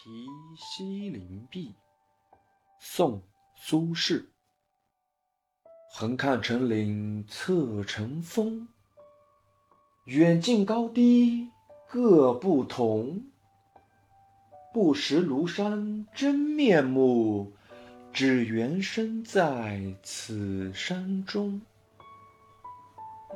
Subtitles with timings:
[0.00, 1.74] 题西林壁，
[2.78, 3.18] 宋·
[3.56, 4.26] 苏轼。
[5.90, 8.68] 横看成岭侧成峰，
[10.04, 11.50] 远近高低
[11.88, 13.24] 各不同。
[14.72, 17.52] 不识庐山真面目，
[18.12, 21.60] 只缘身在此山中。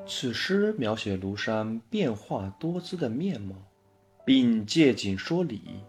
[0.07, 3.57] 此诗描写庐山变化多姿的面貌，
[4.25, 5.83] 并借景说理。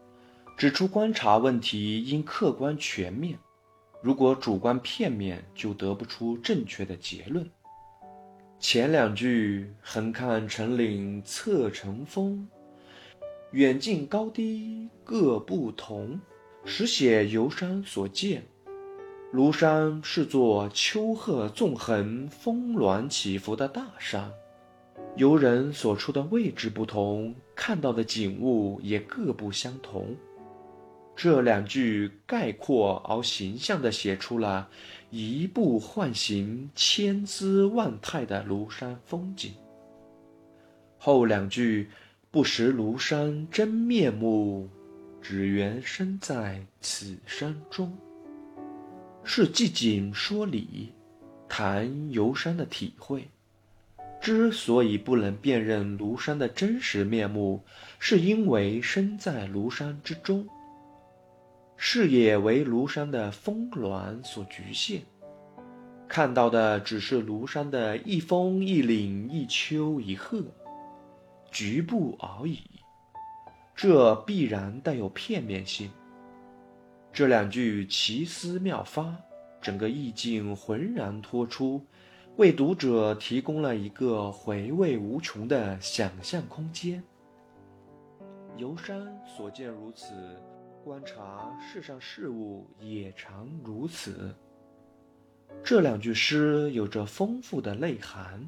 [0.55, 3.37] 指出观察问题应客观全面，
[4.01, 7.49] 如果主观片面，就得不出正确的结论。
[8.59, 12.47] 前两句“横看成岭侧成峰，
[13.51, 16.17] 远近高低各不同”，
[16.63, 18.43] 实写游山所见。
[19.33, 24.31] 庐山是座丘壑纵横、峰峦起伏的大山，
[25.17, 30.15] 游人所处的位置不同，看到的景物也各不相同。
[31.15, 34.67] 这两句概括而形象地写出了
[35.11, 39.53] 一步唤醒千姿万态的庐山风景。
[40.97, 41.89] 后两句
[42.31, 44.67] “不识庐山真面目，
[45.21, 47.95] 只缘身在此山中”，
[49.23, 50.91] 是借景说理，
[51.47, 53.27] 谈游山的体会。
[54.19, 57.61] 之所以不能辨认庐山的真实面目，
[57.99, 60.47] 是因为身在庐山之中。
[61.85, 65.01] 视野为庐山的峰峦所局限，
[66.07, 70.45] 看到的只是庐山的一峰一岭、一丘一壑，
[71.51, 72.61] 局部而已。
[73.75, 75.91] 这必然带有片面性。
[77.11, 79.13] 这两句奇思妙发，
[79.61, 81.85] 整个意境浑然脱出，
[82.37, 87.03] 为读者提供了一个回味无穷的想象空间。
[88.55, 90.13] 游山所见如此。
[90.83, 94.35] 观察世上事物也常如此。
[95.63, 98.45] 这两句诗有着丰富的内涵，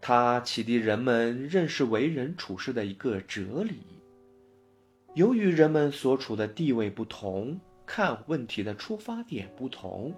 [0.00, 3.82] 它启迪人们认识为人处事的一个哲理。
[5.14, 10.12] 由于人们所处的地位不同，看问题的出发点不同，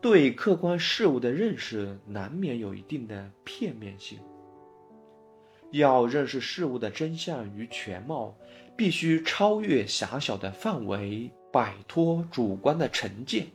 [0.00, 4.20] 对客观事物的认识难免有一定的片面性。
[5.78, 8.36] 要认识事物的真相与全貌，
[8.76, 13.46] 必须超越狭小的范围，摆脱主观的成见。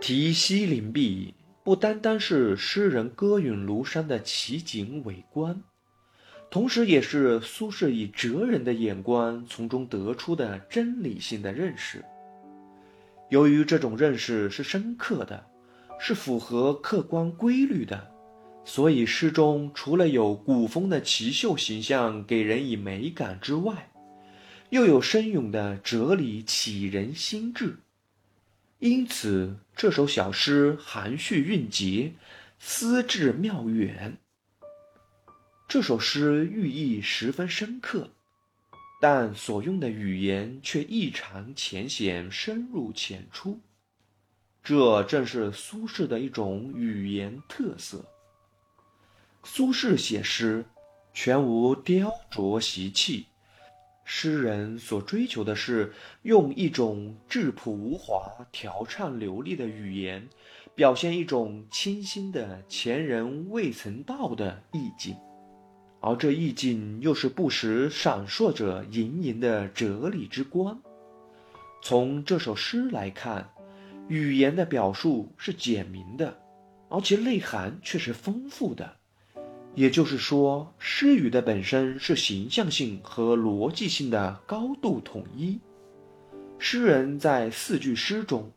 [0.00, 1.34] 题西林壁
[1.64, 5.62] 不单单是诗人歌咏庐山的奇景伟观，
[6.50, 12.04] 同时也是苏轼以哲人的眼光从中得出的真理性的认识。
[13.30, 15.42] 由于这种认识是深刻的，
[15.98, 18.15] 是符合客观规律的。
[18.68, 23.90] 所以，诗中除了有古风的奇秀形象给人以美感之外，
[24.70, 27.76] 又有深勇的哲理启人心智。
[28.80, 32.12] 因此，这首小诗含蓄蕴藉，
[32.58, 34.18] 思致妙远。
[35.68, 38.10] 这首诗寓意十分深刻，
[39.00, 43.60] 但所用的语言却异常浅显、深入浅出。
[44.64, 48.04] 这正是苏轼的一种语言特色。
[49.48, 50.64] 苏轼写诗，
[51.14, 53.26] 全无雕琢习气。
[54.04, 55.92] 诗人所追求的是
[56.22, 60.28] 用一种质朴无华、调畅流利的语言，
[60.74, 65.16] 表现一种清新的前人未曾到的意境，
[66.00, 70.76] 而这意境又是不时闪烁着盈盈的哲理之光。
[71.82, 73.48] 从这首诗来看，
[74.08, 76.36] 语言的表述是简明的，
[76.88, 78.96] 而其内涵却是丰富的。
[79.76, 85.60] 也就是说，诗语的本身是形象性和逻辑性的高度统一。
[86.58, 88.50] 诗人在四句诗中，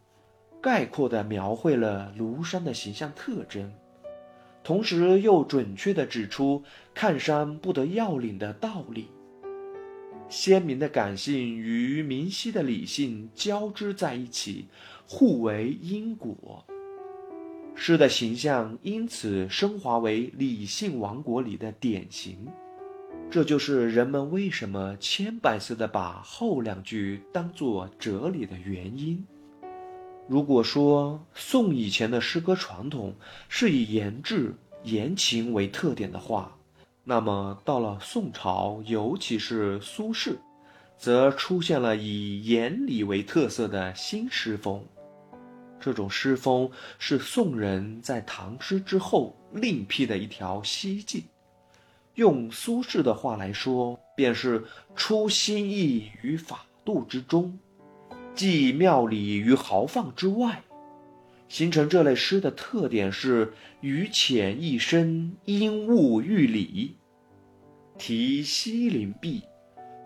[0.62, 3.70] 概括地描绘了庐山的形象特征，
[4.64, 6.64] 同时又准确地指出
[6.94, 9.10] 看山不得要领的道理。
[10.30, 14.70] 鲜明的感性与明晰的理性交织在一起，
[15.06, 16.66] 互为因果。
[17.82, 22.46] 诗的形象因此升华为理性王国里的典型，
[23.32, 29.26] 这就是人们为什么千百次的把后两句当作哲理的原因。
[30.28, 33.16] 如果说宋以前的诗歌传统
[33.48, 34.54] 是以言志、
[34.84, 36.54] 言情为特点的话，
[37.06, 40.36] 那么到了宋朝，尤其是苏轼，
[40.98, 44.84] 则出现了以言理为特色的新诗风。
[45.80, 51.24] 这种诗风是宋人在唐诗之后另辟的一条蹊径，
[52.16, 54.66] 用苏轼的话来说，便是
[54.96, 57.58] 出新意于法度之中，
[58.36, 60.64] 寄妙理于豪放之外。
[61.48, 66.96] 形成这类诗的特点是语浅意深，因物喻理。
[67.98, 69.42] 题西林壁，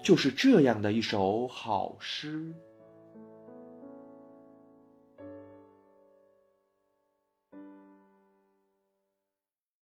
[0.02, 2.54] 就是这样的一首好诗。